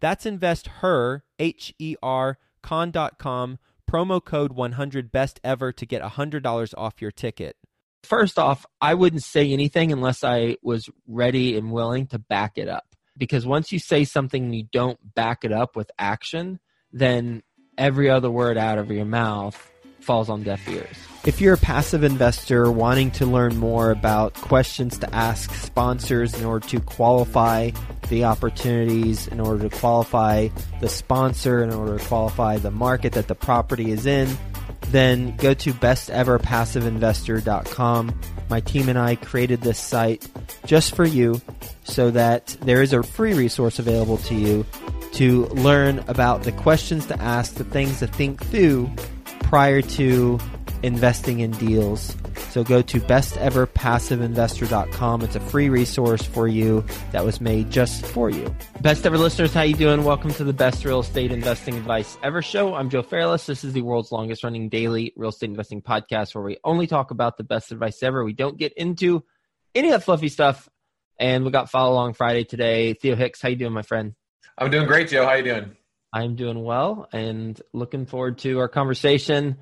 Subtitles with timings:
[0.00, 3.58] That's investher, H E R, con.com
[3.90, 7.56] promo code 100 best ever to get $100 off your ticket.
[8.04, 12.68] First off, I wouldn't say anything unless I was ready and willing to back it
[12.68, 12.84] up.
[13.18, 16.60] Because once you say something and you don't back it up with action,
[16.92, 17.42] then
[17.76, 19.69] every other word out of your mouth
[20.02, 20.96] falls on deaf ears.
[21.26, 26.44] If you're a passive investor wanting to learn more about questions to ask sponsors in
[26.46, 27.72] order to qualify
[28.08, 30.48] the opportunities, in order to qualify
[30.80, 34.34] the sponsor, in order to qualify the market that the property is in,
[34.88, 38.20] then go to besteverpassiveinvestor.com.
[38.48, 40.26] My team and I created this site
[40.64, 41.42] just for you
[41.84, 44.64] so that there is a free resource available to you
[45.12, 48.88] to learn about the questions to ask, the things to think through
[49.50, 50.38] prior to
[50.84, 52.16] investing in deals.
[52.50, 55.22] So go to besteverpassiveinvestor.com.
[55.22, 58.54] It's a free resource for you that was made just for you.
[58.80, 60.04] Best ever listeners, how you doing?
[60.04, 62.76] Welcome to the Best Real Estate Investing Advice Ever show.
[62.76, 63.44] I'm Joe Fairless.
[63.44, 67.10] This is the world's longest running daily real estate investing podcast where we only talk
[67.10, 68.24] about the best advice ever.
[68.24, 69.24] We don't get into
[69.74, 70.68] any of that fluffy stuff.
[71.18, 72.94] And we got follow along Friday today.
[72.94, 74.14] Theo Hicks, how you doing, my friend?
[74.56, 75.26] I'm doing great, Joe.
[75.26, 75.76] How you doing?
[76.12, 79.58] I'm doing well and looking forward to our conversation.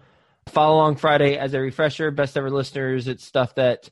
[0.48, 3.06] Follow along Friday as a refresher, best ever listeners.
[3.06, 3.90] It's stuff that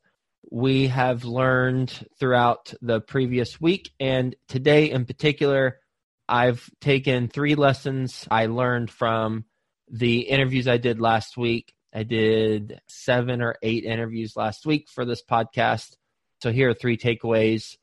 [0.51, 3.91] we have learned throughout the previous week.
[4.01, 5.81] And today in particular,
[6.29, 9.45] I've taken three lessons I learned from
[9.91, 11.73] the interviews I did last week.
[11.95, 15.97] I did seven or eight interviews last week for this podcast.
[16.43, 17.77] So here are three takeaways.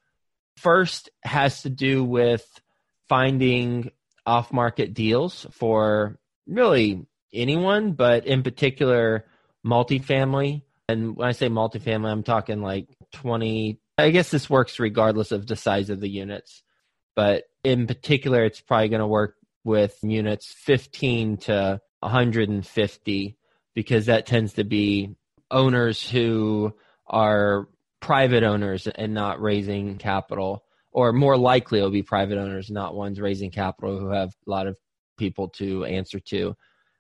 [0.58, 2.46] First has to do with
[3.08, 3.92] finding
[4.26, 6.18] off market deals for
[6.48, 9.26] really anyone, but in particular,
[9.66, 10.62] multifamily.
[10.88, 13.80] And when I say multifamily, I'm talking like 20.
[13.98, 16.64] I guess this works regardless of the size of the units,
[17.16, 23.38] but in particular, it's probably going to work with units 15 to 150
[23.76, 25.16] because that tends to be
[25.50, 26.74] owners who
[27.08, 27.68] are
[28.00, 33.20] private owners and not raising capital or more likely it'll be private owners, not ones
[33.20, 34.78] raising capital who have a lot of
[35.18, 36.56] people to answer to.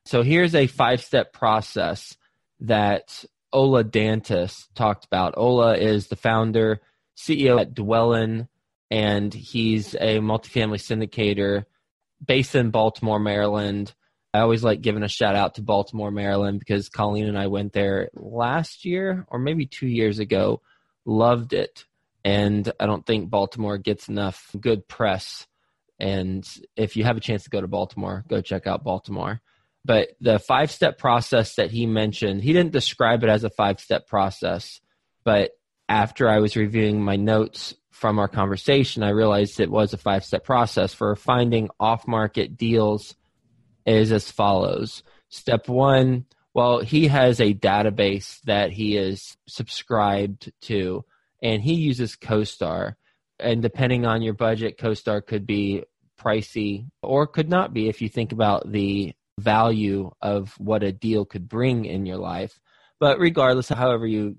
[0.05, 2.17] So here's a five step process
[2.61, 3.23] that
[3.53, 5.35] Ola Dantis talked about.
[5.37, 6.81] Ola is the founder,
[7.15, 8.47] CEO at Dwellin,
[8.89, 11.65] and he's a multifamily syndicator
[12.25, 13.93] based in Baltimore, Maryland.
[14.33, 17.73] I always like giving a shout out to Baltimore, Maryland because Colleen and I went
[17.73, 20.61] there last year or maybe two years ago.
[21.05, 21.85] Loved it
[22.23, 25.45] and I don't think Baltimore gets enough good press.
[25.99, 29.41] And if you have a chance to go to Baltimore, go check out Baltimore.
[29.85, 33.79] But the five step process that he mentioned, he didn't describe it as a five
[33.79, 34.79] step process.
[35.25, 35.51] But
[35.89, 40.23] after I was reviewing my notes from our conversation, I realized it was a five
[40.23, 43.15] step process for finding off market deals
[43.85, 45.03] is as follows.
[45.29, 51.03] Step one, well, he has a database that he is subscribed to
[51.43, 52.95] and he uses CoStar.
[53.37, 55.83] And depending on your budget, CoStar could be
[56.19, 61.25] pricey or could not be if you think about the value of what a deal
[61.25, 62.57] could bring in your life.
[62.99, 64.37] But regardless however you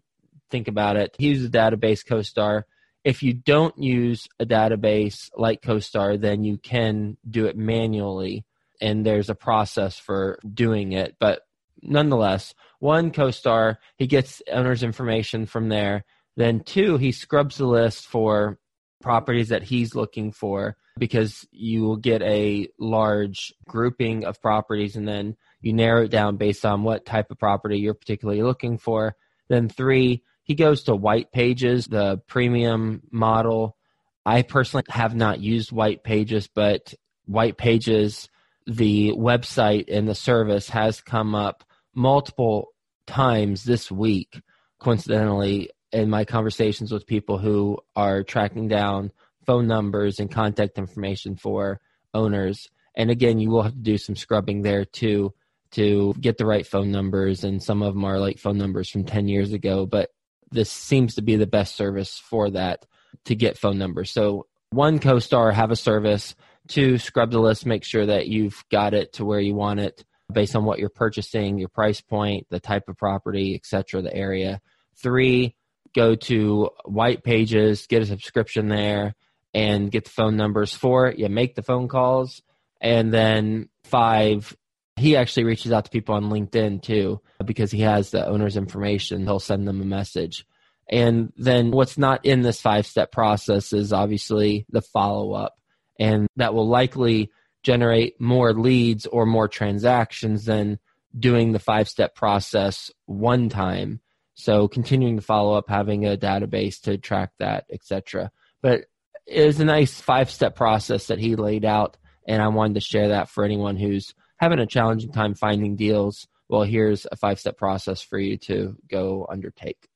[0.50, 2.62] think about it, he uses a database CoStar.
[3.04, 8.46] If you don't use a database like CoStar, then you can do it manually
[8.80, 11.16] and there's a process for doing it.
[11.20, 11.42] But
[11.82, 16.04] nonetheless, one CoStar, he gets owner's information from there
[16.36, 18.58] then, two, he scrubs the list for
[19.00, 25.06] properties that he's looking for because you will get a large grouping of properties and
[25.06, 29.14] then you narrow it down based on what type of property you're particularly looking for.
[29.48, 33.76] Then, three, he goes to White Pages, the premium model.
[34.25, 36.94] I personally have not used White Pages, but
[37.26, 38.28] White Pages
[38.66, 41.64] the website and the service has come up
[41.94, 42.69] multiple
[43.06, 44.40] times this week,
[44.81, 49.12] coincidentally, in my conversations with people who are tracking down
[49.46, 51.81] phone numbers and contact information for
[52.12, 52.69] owners.
[52.96, 55.32] And again, you will have to do some scrubbing there too
[55.73, 57.44] to get the right phone numbers.
[57.44, 60.11] And some of them are like phone numbers from 10 years ago, but
[60.50, 62.87] this seems to be the best service for that
[63.26, 64.11] to get phone numbers.
[64.11, 66.35] So, one, CoStar, have a service.
[66.67, 70.05] Two, scrub the list, make sure that you've got it to where you want it
[70.32, 74.61] based on what you're purchasing, your price point, the type of property, etc., the area.
[74.96, 75.55] Three,
[75.94, 79.14] go to White Pages, get a subscription there,
[79.55, 81.19] and get the phone numbers for it.
[81.19, 82.43] You make the phone calls.
[82.81, 84.55] And then five,
[84.96, 89.23] he actually reaches out to people on LinkedIn too because he has the owner's information.
[89.23, 90.44] He'll send them a message.
[90.91, 95.55] And then what's not in this five step process is obviously the follow up.
[95.99, 97.31] And that will likely
[97.62, 100.79] generate more leads or more transactions than
[101.19, 104.00] doing the five step process one time.
[104.34, 108.31] So continuing to follow up, having a database to track that, etc.
[108.62, 108.86] But
[109.26, 111.96] it was a nice five step process that he laid out.
[112.26, 116.26] And I wanted to share that for anyone who's having a challenging time finding deals,
[116.48, 119.88] well, here's a five step process for you to go undertake.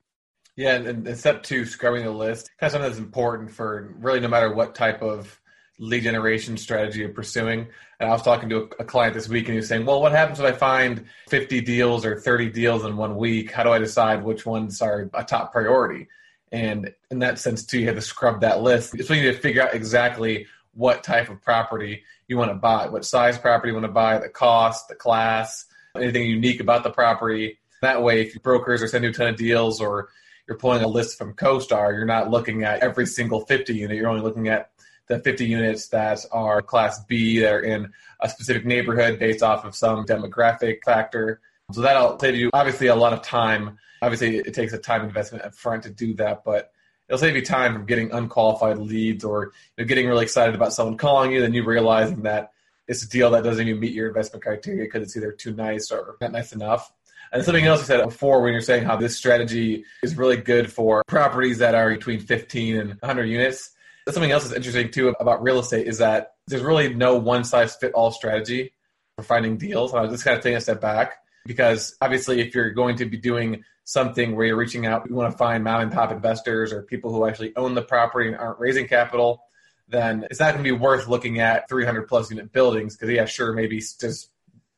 [0.56, 4.20] Yeah, and, and step two, scrubbing the list, kind of something that's important for really
[4.20, 5.40] no matter what type of
[5.78, 7.69] lead generation strategy you're pursuing.
[8.00, 10.00] And I was talking to a, a client this week, and he was saying, "Well,
[10.00, 13.50] what happens if I find 50 deals or 30 deals in one week?
[13.50, 16.08] How do I decide which ones are a top priority?"
[16.50, 18.90] And in that sense, too, you have to scrub that list.
[19.04, 22.88] So you need to figure out exactly what type of property you want to buy,
[22.88, 25.66] what size property you want to buy, the cost, the class,
[25.96, 27.58] anything unique about the property.
[27.82, 30.08] That way, if your brokers are sending you a ton of deals or
[30.46, 33.96] you're pulling a list from CoStar, you're not looking at every single 50 unit.
[33.96, 34.70] You're only looking at
[35.08, 39.64] the 50 units that are Class B that are in a specific neighborhood based off
[39.64, 41.40] of some demographic factor.
[41.72, 43.78] So that'll save you obviously a lot of time.
[44.00, 46.72] Obviously, it takes a time investment up front to do that, but
[47.08, 50.72] it'll save you time from getting unqualified leads or you know, getting really excited about
[50.72, 52.52] someone calling you, then you realizing that
[52.87, 55.90] it's a deal that doesn't even meet your investment criteria because it's either too nice
[55.90, 56.93] or not nice enough.
[57.32, 60.72] And something else you said before when you're saying how this strategy is really good
[60.72, 63.70] for properties that are between 15 and 100 units.
[64.10, 67.76] Something else that's interesting too about real estate is that there's really no one size
[67.76, 68.72] fit all strategy
[69.16, 69.94] for finding deals.
[69.94, 71.14] I was just kind of taking a step back
[71.44, 75.32] because obviously if you're going to be doing something where you're reaching out, you want
[75.32, 78.60] to find mom and pop investors or people who actually own the property and aren't
[78.60, 79.43] raising capital,
[79.88, 83.25] then it's not going to be worth looking at 300 plus unit buildings because, yeah,
[83.25, 84.31] sure, maybe just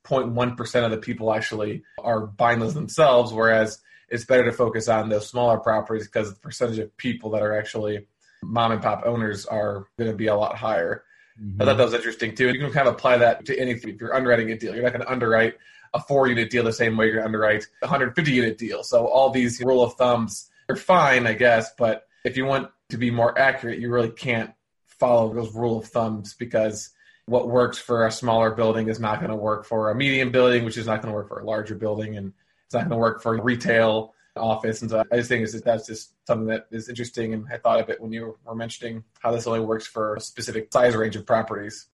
[0.04, 5.08] 0.1% of the people actually are buying those themselves, whereas it's better to focus on
[5.08, 8.06] those smaller properties because the percentage of people that are actually
[8.42, 11.04] mom and pop owners are going to be a lot higher.
[11.40, 11.62] Mm-hmm.
[11.62, 12.48] I thought that was interesting too.
[12.48, 13.94] You can kind of apply that to anything.
[13.94, 15.54] If you're underwriting a deal, you're not going to underwrite
[15.92, 18.82] a four unit deal the same way you're going to underwrite a 150 unit deal.
[18.82, 22.98] So all these rule of thumbs are fine, I guess, but if you want to
[22.98, 24.52] be more accurate, you really can't
[24.86, 26.90] follow those rule of thumbs because
[27.26, 30.64] what works for a smaller building is not going to work for a medium building,
[30.64, 32.32] which is not going to work for a larger building, and
[32.66, 34.80] it's not going to work for retail office.
[34.82, 37.88] And so I just think that's just something that is interesting, and I thought of
[37.88, 41.26] it when you were mentioning how this only works for a specific size range of
[41.26, 41.86] properties.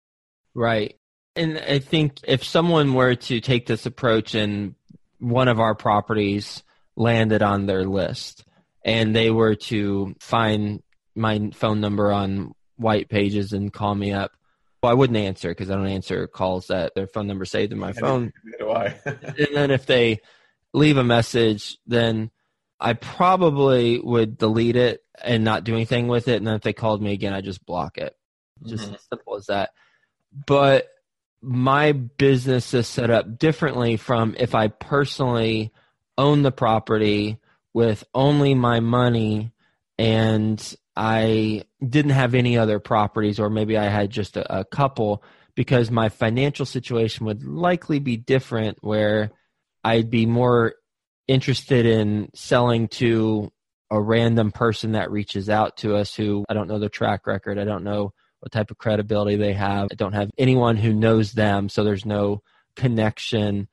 [0.55, 0.99] Right.
[1.37, 4.75] And I think if someone were to take this approach and
[5.19, 6.63] one of our properties
[6.97, 8.45] landed on their list
[8.83, 10.83] and they were to find
[11.15, 14.33] my phone number on white pages and call me up,
[14.83, 17.79] well, I wouldn't answer because I don't answer calls that their phone number saved in
[17.79, 18.33] my phone.
[19.05, 20.21] and then if they
[20.73, 22.31] leave a message, then
[22.79, 26.37] I probably would delete it and not do anything with it.
[26.37, 28.15] And then if they called me again, I just block it.
[28.67, 28.95] Just mm-hmm.
[28.95, 29.71] as simple as that.
[30.47, 30.89] But
[31.41, 35.73] my business is set up differently from if I personally
[36.19, 37.39] own the property
[37.73, 39.53] with only my money
[39.99, 45.23] and I didn't have any other properties, or maybe I had just a, a couple,
[45.55, 49.31] because my financial situation would likely be different where
[49.85, 50.75] I'd be more
[51.29, 53.53] interested in selling to
[53.91, 57.59] a random person that reaches out to us who I don't know their track record.
[57.59, 59.89] I don't know what type of credibility they have.
[59.91, 62.43] I don't have anyone who knows them, so there's no
[62.75, 63.69] connection.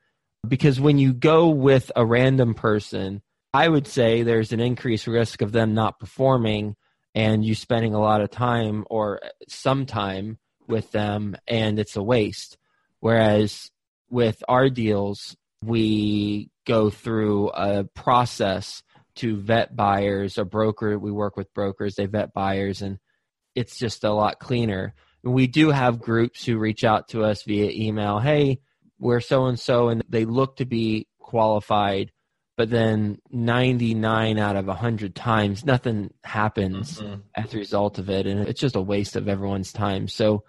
[0.48, 3.22] Because when you go with a random person,
[3.54, 6.76] I would say there's an increased risk of them not performing
[7.16, 12.04] and you spending a lot of time or some time with them and it's a
[12.04, 12.58] waste.
[13.00, 13.70] Whereas
[14.10, 18.84] with our deals, we go through a process
[19.16, 20.38] to vet buyers.
[20.38, 23.00] A broker, we work with brokers, they vet buyers, and
[23.56, 24.94] it's just a lot cleaner.
[25.24, 28.20] we do have groups who reach out to us via email.
[28.20, 28.60] Hey,
[29.00, 32.12] we're so and so, and they look to be qualified,
[32.58, 37.22] but then 99 out of 100 times, nothing happens mm-hmm.
[37.36, 38.28] as a result of it.
[38.28, 40.08] And it's just a waste of everyone's time.
[40.08, 40.44] So,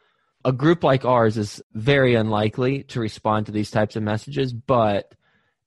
[0.47, 4.53] a group like ours is very unlikely to respond to these types of messages.
[4.53, 5.15] But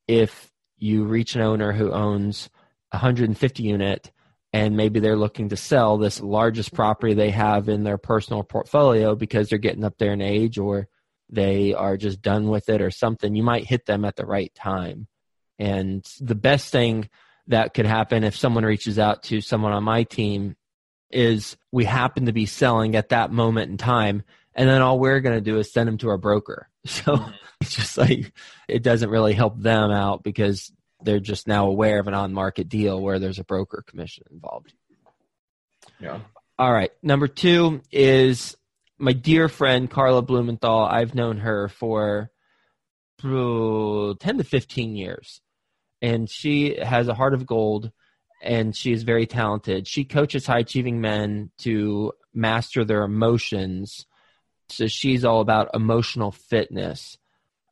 [0.07, 2.49] if you reach an owner who owns
[2.91, 4.11] 150 unit
[4.53, 9.15] and maybe they're looking to sell this largest property they have in their personal portfolio
[9.15, 10.87] because they're getting up there in age or
[11.29, 14.53] they are just done with it or something, you might hit them at the right
[14.55, 15.07] time.
[15.59, 17.09] And the best thing
[17.47, 20.55] that could happen if someone reaches out to someone on my team
[21.09, 24.23] is we happen to be selling at that moment in time.
[24.53, 26.69] And then all we're going to do is send them to our broker.
[27.06, 27.20] So
[27.60, 28.32] it's just like,
[28.67, 32.70] it doesn't really help them out because they're just now aware of an on market
[32.70, 34.74] deal where there's a broker commission involved.
[36.00, 36.20] Yeah.
[36.60, 36.91] All right.
[37.01, 38.56] Number two is
[38.98, 40.86] my dear friend Carla Blumenthal.
[40.86, 42.32] I've known her for
[43.22, 45.41] 10 to 15 years
[46.01, 47.91] and she has a heart of gold
[48.41, 49.88] and she is very talented.
[49.88, 54.06] She coaches high achieving men to master their emotions.
[54.69, 57.17] So she's all about emotional fitness.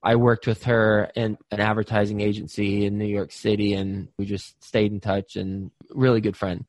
[0.04, 4.64] I worked with her in an advertising agency in New York City and we just
[4.64, 6.66] stayed in touch and really good friend.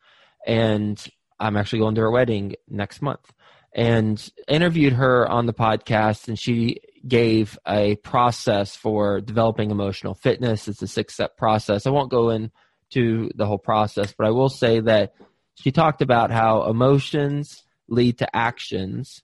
[0.46, 1.02] And
[1.38, 3.32] I'm actually going to her wedding next month
[3.74, 10.66] and interviewed her on the podcast and she gave a process for developing emotional fitness.
[10.66, 11.86] It's a six step process.
[11.86, 15.12] I won't go into the whole process, but I will say that
[15.56, 19.22] she talked about how emotions lead to actions,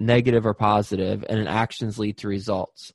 [0.00, 2.92] negative or positive, and actions lead to results.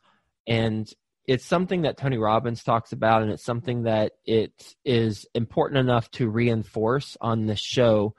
[0.48, 0.92] And
[1.28, 6.10] it's something that Tony Robbins talks about, and it's something that it is important enough
[6.12, 8.16] to reinforce on this show,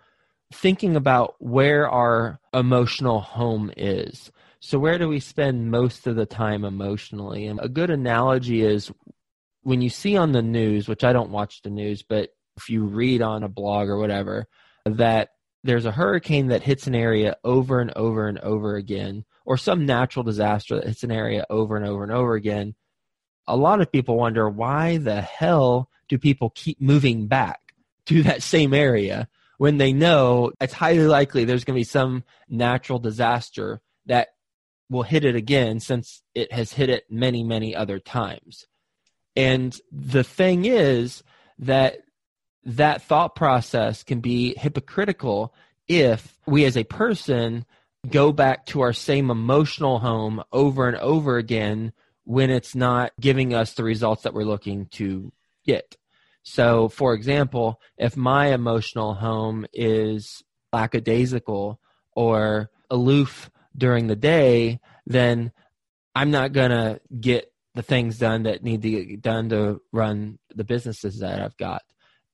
[0.52, 4.30] thinking about where our emotional home is.
[4.60, 7.46] So, where do we spend most of the time emotionally?
[7.46, 8.90] And a good analogy is
[9.62, 12.84] when you see on the news, which I don't watch the news, but if you
[12.84, 14.46] read on a blog or whatever,
[14.84, 15.30] that
[15.66, 19.86] there's a hurricane that hits an area over and over and over again, or some
[19.86, 22.74] natural disaster that hits an area over and over and over again,
[23.46, 27.60] a lot of people wonder why the hell do people keep moving back
[28.06, 32.24] to that same area when they know it's highly likely there's going to be some
[32.48, 34.28] natural disaster that
[34.88, 38.66] will hit it again since it has hit it many, many other times.
[39.34, 41.22] And the thing is
[41.58, 41.98] that
[42.66, 45.54] that thought process can be hypocritical
[45.88, 47.64] if we as a person
[48.10, 51.92] go back to our same emotional home over and over again
[52.24, 55.32] when it's not giving us the results that we're looking to
[55.64, 55.96] get.
[56.42, 60.42] So, for example, if my emotional home is
[60.72, 61.80] lackadaisical
[62.12, 65.52] or aloof during the day, then
[66.14, 70.38] I'm not going to get the things done that need to get done to run
[70.54, 71.82] the businesses that I've got.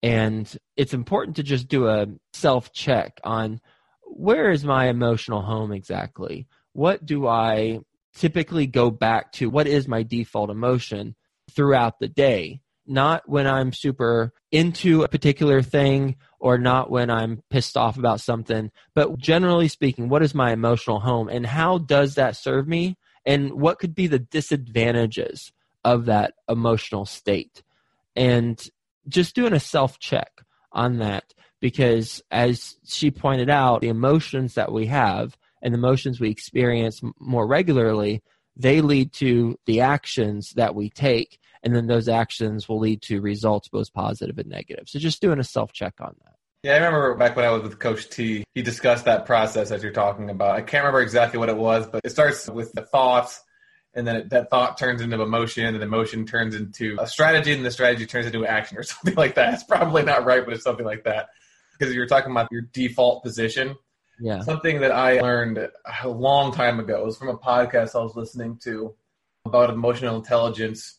[0.03, 3.61] And it's important to just do a self check on
[4.05, 6.47] where is my emotional home exactly?
[6.73, 7.81] What do I
[8.15, 9.49] typically go back to?
[9.49, 11.15] What is my default emotion
[11.51, 12.61] throughout the day?
[12.87, 18.21] Not when I'm super into a particular thing or not when I'm pissed off about
[18.21, 22.97] something, but generally speaking, what is my emotional home and how does that serve me?
[23.25, 25.53] And what could be the disadvantages
[25.85, 27.63] of that emotional state?
[28.17, 28.61] And
[29.09, 30.31] just doing a self check
[30.73, 31.25] on that
[31.61, 37.01] because as she pointed out, the emotions that we have and the emotions we experience
[37.21, 38.23] more regularly,
[38.57, 43.21] they lead to the actions that we take and then those actions will lead to
[43.21, 44.85] results both positive and negative.
[44.89, 46.35] So just doing a self check on that.
[46.63, 49.83] Yeah, I remember back when I was with Coach T, he discussed that process as
[49.83, 50.55] you're talking about.
[50.55, 53.41] I can't remember exactly what it was, but it starts with the thoughts,
[53.95, 57.53] and then it, that thought turns into emotion, and the emotion turns into a strategy,
[57.53, 59.55] and the strategy turns into action or something like that.
[59.55, 61.29] It's probably not right, but it's something like that.
[61.79, 63.77] Because you're talking about your default position.
[64.21, 64.41] Yeah.
[64.43, 68.15] Something that I learned a long time ago it was from a podcast I was
[68.15, 68.95] listening to
[69.45, 70.99] about emotional intelligence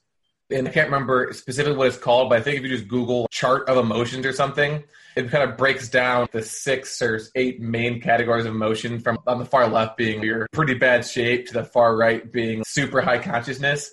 [0.50, 3.28] and I can't remember specifically what it's called, but I think if you just Google
[3.32, 4.84] chart of emotions or something,
[5.16, 9.40] it kind of breaks down the six or eight main categories of emotion from on
[9.40, 13.20] the far left being your pretty bad shape to the far right being super high
[13.20, 13.92] consciousness.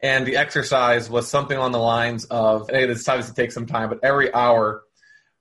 [0.00, 3.88] And the exercise was something on the lines of, hey, this obviously takes some time,
[3.88, 4.82] but every hour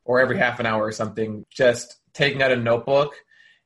[0.05, 3.15] or every half an hour or something, just taking out a notebook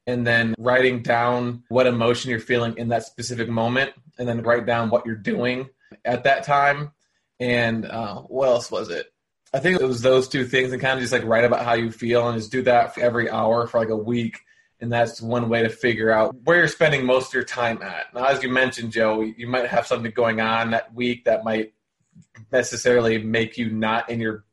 [0.08, 4.66] and then writing down what emotion you're feeling in that specific moment and then write
[4.66, 5.68] down what you're doing
[6.04, 6.92] at that time.
[7.40, 9.08] And uh, what else was it?
[9.54, 11.74] I think it was those two things and kind of just like write about how
[11.74, 14.40] you feel and just do that every hour for like a week.
[14.82, 18.14] And that's one way to figure out where you're spending most of your time at.
[18.14, 21.74] Now, as you mentioned, Joe, you might have something going on that week that might
[22.52, 24.44] necessarily make you not in your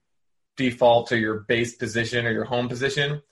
[0.57, 3.23] default or your base position or your home position.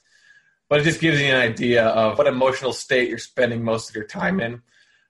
[0.69, 3.95] But it just gives you an idea of what emotional state you're spending most of
[3.95, 4.63] your time in.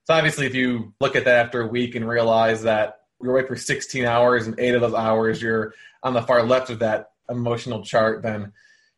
[0.05, 3.47] So obviously, if you look at that after a week and realize that you're awake
[3.47, 7.11] for 16 hours and eight of those hours you're on the far left of that
[7.29, 8.51] emotional chart, then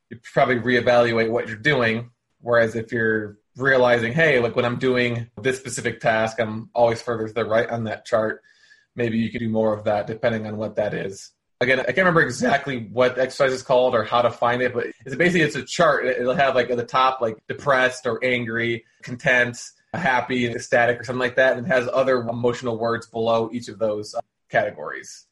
[0.09, 2.11] you probably reevaluate what you're doing.
[2.39, 7.27] Whereas if you're realizing, hey, like when I'm doing this specific task, I'm always further
[7.27, 8.41] to the right on that chart,
[8.95, 11.31] maybe you could do more of that depending on what that is.
[11.61, 14.87] Again, I can't remember exactly what exercise is called or how to find it, but
[15.05, 16.05] it's basically it's a chart.
[16.05, 19.57] It'll have like at the top like depressed or angry, content,
[19.93, 23.67] happy, and ecstatic, or something like that, and it has other emotional words below each
[23.67, 25.25] of those uh, categories.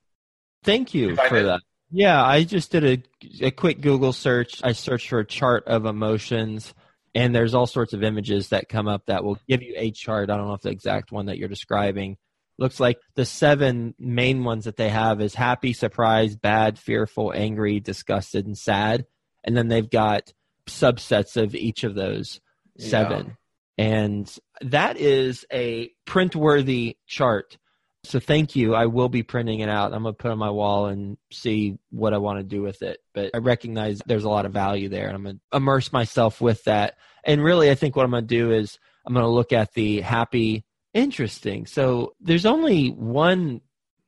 [0.63, 1.61] Thank you for that.
[1.89, 4.61] Yeah, I just did a, a quick Google search.
[4.63, 6.73] I searched for a chart of emotions,
[7.13, 10.29] and there's all sorts of images that come up that will give you a chart.
[10.29, 12.17] I don't know if the exact one that you're describing.
[12.57, 17.79] Looks like the seven main ones that they have is happy, surprised, bad, fearful, angry,
[17.79, 19.05] disgusted, and sad.
[19.43, 20.31] And then they've got
[20.67, 22.39] subsets of each of those
[22.77, 23.27] seven.
[23.27, 23.33] Yeah.
[23.81, 27.57] And that is a print worthy chart
[28.03, 28.73] so thank you.
[28.73, 29.93] I will be printing it out.
[29.93, 32.81] I'm gonna put it on my wall and see what I want to do with
[32.81, 32.99] it.
[33.13, 36.63] But I recognize there's a lot of value there, and I'm gonna immerse myself with
[36.63, 36.95] that.
[37.23, 40.65] And really, I think what I'm gonna do is I'm gonna look at the happy,
[40.93, 41.67] interesting.
[41.67, 43.61] So there's only one,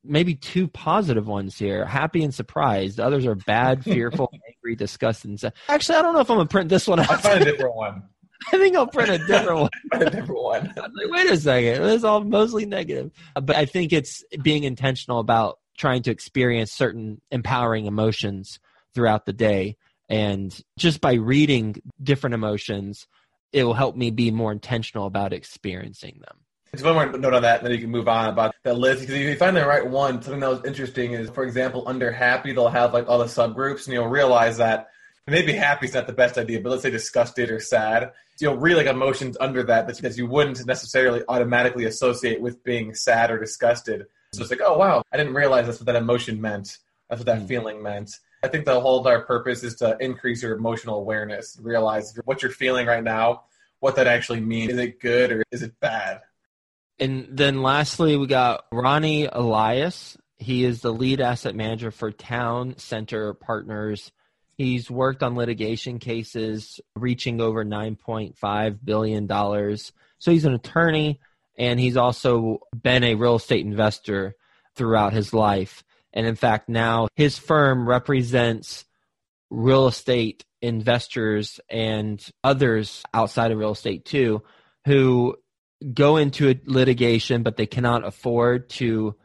[0.03, 2.97] maybe two positive ones here: happy and surprised.
[2.97, 5.29] The others are bad, fearful, angry, disgusted.
[5.29, 7.11] And Actually, I don't know if I'm gonna print this one out.
[7.11, 8.03] I find a different one.
[8.51, 9.69] I think I'll print a different one.
[9.93, 10.73] a different one.
[10.75, 11.83] like, wait a second.
[11.83, 13.11] It's all mostly negative.
[13.35, 18.59] Uh, but I think it's being intentional about trying to experience certain empowering emotions
[18.93, 19.77] throughout the day.
[20.09, 23.07] And just by reading different emotions,
[23.51, 26.37] it will help me be more intentional about experiencing them.
[26.73, 29.01] Just one more note on that, and then you can move on about that list.
[29.01, 32.11] Because if you find the right one, something that was interesting is, for example, under
[32.11, 34.87] happy, they'll have like all the subgroups, and you'll realize that
[35.27, 38.11] maybe happy is not the best idea, but let's say disgusted or sad.
[38.43, 43.31] You'll read like emotions under that that you wouldn't necessarily automatically associate with being sad
[43.31, 44.05] or disgusted.
[44.33, 46.77] So it's like, oh wow, I didn't realize that's what that emotion meant.
[47.09, 48.11] That's what that mm feeling meant.
[48.43, 52.51] I think the whole our purpose is to increase your emotional awareness, realize what you're
[52.51, 53.43] feeling right now,
[53.79, 54.73] what that actually means.
[54.73, 56.19] Is it good or is it bad?
[56.99, 60.17] And then lastly, we got Ronnie Elias.
[60.37, 64.11] He is the lead asset manager for Town Center Partners
[64.55, 69.27] He's worked on litigation cases reaching over $9.5 billion.
[69.27, 71.19] So he's an attorney
[71.57, 74.35] and he's also been a real estate investor
[74.75, 75.83] throughout his life.
[76.13, 78.85] And in fact, now his firm represents
[79.49, 84.43] real estate investors and others outside of real estate too
[84.85, 85.35] who
[85.93, 89.15] go into litigation, but they cannot afford to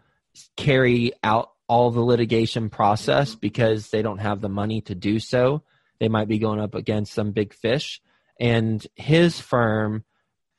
[0.56, 5.62] carry out all the litigation process because they don't have the money to do so.
[6.00, 8.00] They might be going up against some big fish,
[8.40, 10.04] and his firm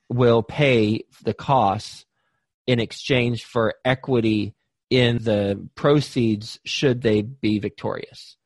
[0.10, 2.06] will pay the costs
[2.67, 4.54] in exchange for equity
[4.89, 8.38] in the proceeds should they be victorious.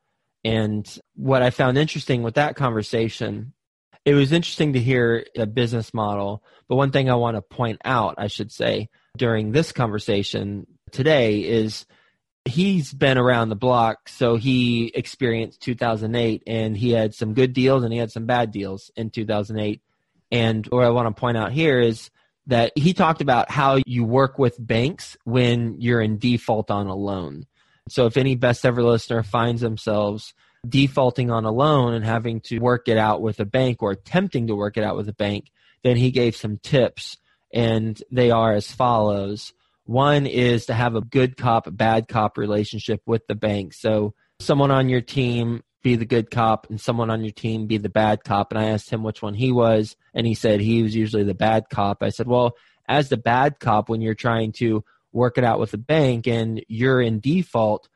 [0.43, 3.53] And what I found interesting with that conversation,
[4.05, 6.43] it was interesting to hear a business model.
[6.67, 11.39] But one thing I want to point out, I should say, during this conversation today
[11.39, 11.85] is
[12.45, 17.83] he's been around the block, so he experienced 2008, and he had some good deals
[17.83, 19.81] and he had some bad deals in 2008.
[20.31, 22.09] And what I want to point out here is
[22.47, 26.95] that he talked about how you work with banks when you're in default on a
[26.95, 27.45] loan.
[27.89, 30.33] So if any best ever listener finds themselves
[30.67, 34.47] defaulting on a loan and having to work it out with a bank or attempting
[34.47, 35.51] to work it out with a bank,
[35.83, 37.17] then he gave some tips,
[37.53, 39.53] and they are as follows.
[39.85, 43.73] One is to have a good cop, bad cop relationship with the bank.
[43.73, 47.77] So someone on your team be the good cop and someone on your team be
[47.77, 48.51] the bad cop.
[48.51, 51.33] And I asked him which one he was, and he said he was usually the
[51.33, 52.01] bad cop.
[52.01, 52.55] I said, well,
[52.87, 56.63] as the bad cop, when you're trying to work it out with the bank and
[56.67, 57.87] you're in default,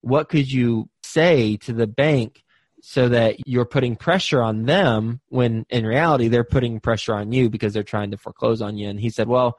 [0.00, 2.42] what could you say to the bank
[2.82, 7.48] so that you're putting pressure on them when in reality they're putting pressure on you
[7.48, 8.88] because they're trying to foreclose on you?
[8.88, 9.58] And he said, well,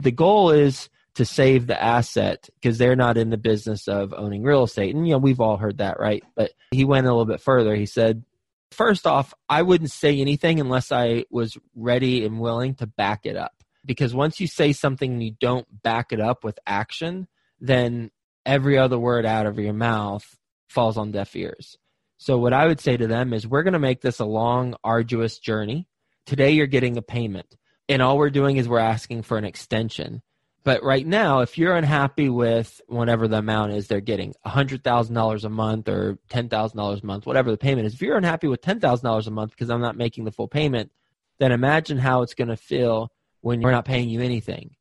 [0.00, 4.42] the goal is to save the asset because they're not in the business of owning
[4.42, 4.94] real estate.
[4.94, 6.24] And, you know, we've all heard that, right?
[6.34, 7.74] But he went a little bit further.
[7.74, 8.24] He said,
[8.70, 13.36] first off, I wouldn't say anything unless I was ready and willing to back it
[13.36, 13.52] up.
[13.84, 17.26] Because once you say something and you don't back it up with action,
[17.60, 18.10] then
[18.46, 20.24] every other word out of your mouth
[20.68, 21.76] falls on deaf ears.
[22.18, 24.76] So, what I would say to them is, we're going to make this a long,
[24.84, 25.88] arduous journey.
[26.26, 27.56] Today you're getting a payment.
[27.88, 30.22] And all we're doing is we're asking for an extension.
[30.64, 35.48] But right now, if you're unhappy with whatever the amount is they're getting, $100,000 a
[35.48, 39.30] month or $10,000 a month, whatever the payment is, if you're unhappy with $10,000 a
[39.30, 40.92] month because I'm not making the full payment,
[41.38, 44.76] then imagine how it's going to feel when we're not paying you anything.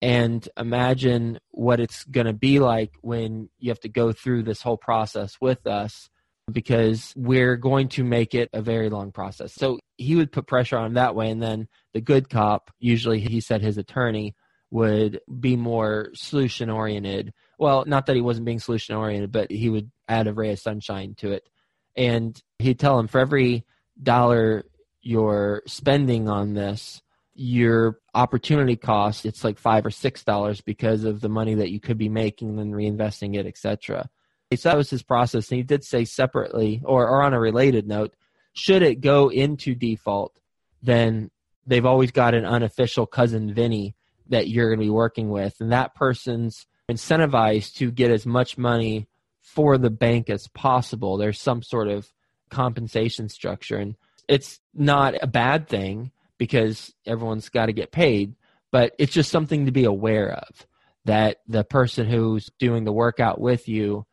[0.00, 4.62] And imagine what it's going to be like when you have to go through this
[4.62, 6.08] whole process with us
[6.50, 9.52] because we're going to make it a very long process.
[9.52, 11.30] So he would put pressure on him that way.
[11.30, 14.34] And then the good cop, usually he said his attorney,
[14.70, 17.32] would be more solution oriented.
[17.58, 20.58] Well, not that he wasn't being solution oriented, but he would add a ray of
[20.58, 21.48] sunshine to it.
[21.96, 23.64] And he'd tell him for every
[24.02, 24.64] dollar
[25.00, 27.00] you're spending on this,
[27.34, 31.80] your opportunity cost, it's like five or six dollars because of the money that you
[31.80, 34.08] could be making and reinvesting it, etc.
[34.54, 35.50] So that was his process.
[35.50, 38.14] And he did say separately or, or on a related note,
[38.52, 40.38] should it go into default,
[40.82, 41.30] then
[41.66, 43.94] they've always got an unofficial cousin Vinny
[44.28, 48.56] that you're going to be working with, and that person's incentivized to get as much
[48.56, 49.06] money
[49.40, 51.16] for the bank as possible.
[51.16, 52.08] There's some sort of
[52.50, 53.96] compensation structure, and
[54.28, 58.34] it's not a bad thing because everyone's got to get paid,
[58.70, 60.66] but it's just something to be aware of
[61.04, 64.04] that the person who's doing the workout with you,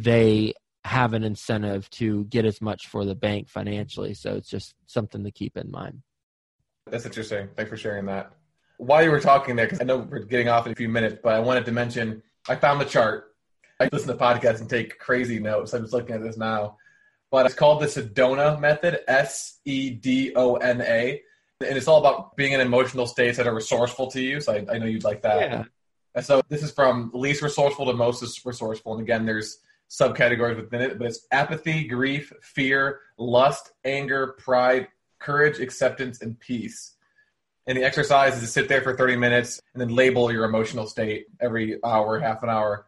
[0.00, 4.14] they have an incentive to get as much for the bank financially.
[4.14, 6.02] So it's just something to keep in mind.
[6.86, 7.48] That's interesting.
[7.56, 8.32] Thanks for sharing that
[8.78, 11.18] while you were talking there, because I know we're getting off in a few minutes,
[11.22, 13.34] but I wanted to mention I found the chart.
[13.78, 15.72] I listen to podcasts and take crazy notes.
[15.72, 16.78] I'm just looking at this now.
[17.30, 21.20] But it's called the Sedona method, S E D O N A.
[21.60, 24.40] And it's all about being in emotional states that are resourceful to you.
[24.40, 25.50] So I, I know you'd like that.
[25.50, 25.64] Yeah.
[26.14, 28.94] And so this is from least resourceful to most resourceful.
[28.94, 29.58] And again, there's
[29.90, 34.88] subcategories within it, but it's apathy, grief, fear, lust, anger, pride,
[35.18, 36.94] courage, acceptance, and peace.
[37.68, 40.86] And the exercise is to sit there for 30 minutes and then label your emotional
[40.86, 42.86] state every hour, half an hour,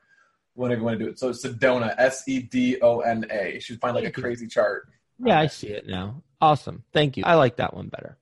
[0.54, 1.18] whenever you want to do it.
[1.18, 3.54] So it's Sedona, S E D O N A.
[3.54, 4.88] You should find like a crazy chart.
[5.22, 6.22] Yeah, I see it now.
[6.40, 6.82] Awesome.
[6.94, 7.24] Thank you.
[7.26, 8.16] I like that one better.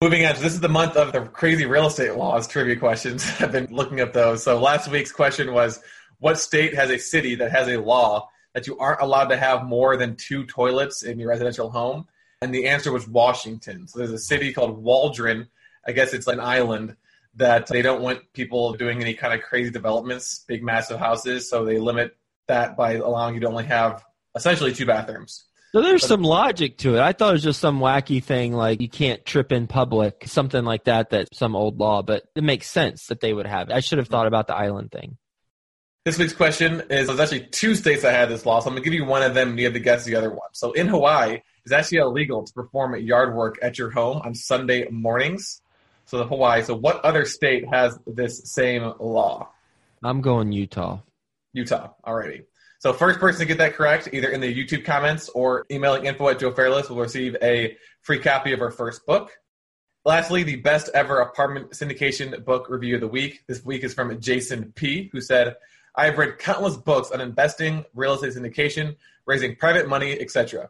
[0.00, 3.30] Moving on, so this is the month of the crazy real estate laws trivia questions.
[3.40, 4.42] I've been looking up those.
[4.42, 5.78] So last week's question was
[6.20, 9.66] what state has a city that has a law that you aren't allowed to have
[9.66, 12.08] more than two toilets in your residential home?
[12.40, 13.86] And the answer was Washington.
[13.86, 15.48] So there's a city called Waldron
[15.86, 16.96] I guess it's an island
[17.34, 21.64] that they don't want people doing any kind of crazy developments, big massive houses, so
[21.64, 22.16] they limit
[22.48, 25.44] that by allowing you to only have essentially two bathrooms.
[25.72, 27.00] So there's but, some logic to it.
[27.00, 30.64] I thought it was just some wacky thing like you can't trip in public, something
[30.64, 33.74] like that, that some old law, but it makes sense that they would have it.
[33.74, 35.16] I should have thought about the island thing.
[36.04, 38.82] This week's question is there's actually two states that had this law, so I'm going
[38.82, 40.48] to give you one of them and you have to guess the other one.
[40.52, 44.88] So in Hawaii, it's actually illegal to perform yard work at your home on Sunday
[44.90, 45.61] mornings.
[46.12, 46.62] So the Hawaii.
[46.62, 49.48] So what other state has this same law?
[50.04, 50.98] I'm going Utah.
[51.54, 51.88] Utah.
[52.06, 52.44] Alrighty.
[52.80, 56.28] So first person to get that correct, either in the YouTube comments or emailing info
[56.28, 59.32] at Joe Fairless, will receive a free copy of our first book.
[60.04, 63.44] Lastly, the best ever apartment syndication book review of the week.
[63.48, 65.56] This week is from Jason P., who said,
[65.96, 70.68] I have read countless books on investing, real estate syndication, raising private money, etc.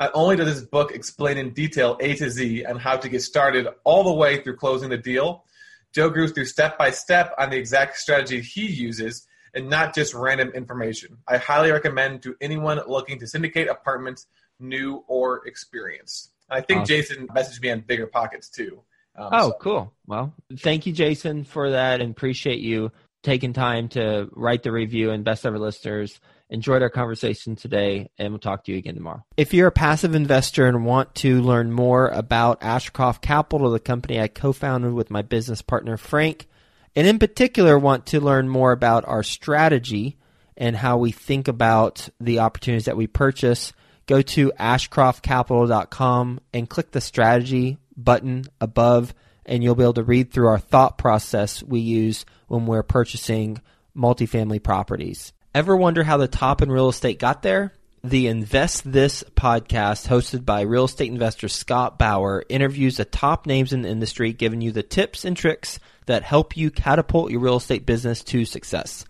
[0.00, 3.20] Not only does this book explain in detail A to Z on how to get
[3.22, 5.44] started all the way through closing the deal,
[5.92, 10.14] Joe goes through step by step on the exact strategy he uses and not just
[10.14, 11.18] random information.
[11.28, 14.26] I highly recommend to anyone looking to syndicate apartments,
[14.58, 16.30] new or experienced.
[16.48, 16.96] I think awesome.
[16.96, 18.80] Jason messaged me on Bigger Pockets too.
[19.16, 19.56] Um, oh, so.
[19.60, 19.92] cool.
[20.06, 22.90] Well, thank you, Jason, for that and appreciate you
[23.22, 28.32] taking time to write the review and best ever listeners enjoyed our conversation today, and
[28.32, 29.24] we'll talk to you again tomorrow.
[29.36, 34.20] If you're a passive investor and want to learn more about Ashcroft Capital, the company
[34.20, 36.48] I co founded with my business partner Frank,
[36.94, 40.18] and in particular want to learn more about our strategy
[40.56, 43.72] and how we think about the opportunities that we purchase,
[44.06, 49.14] go to ashcroftcapital.com and click the strategy button above,
[49.46, 53.60] and you'll be able to read through our thought process we use when we're purchasing
[53.96, 55.32] multifamily properties.
[55.52, 57.72] Ever wonder how the top in real estate got there?
[58.04, 63.72] The Invest This podcast, hosted by real estate investor Scott Bauer, interviews the top names
[63.72, 67.56] in the industry, giving you the tips and tricks that help you catapult your real
[67.56, 69.04] estate business to success.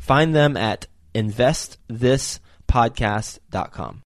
[0.00, 4.02] Find them at investthispodcast.com.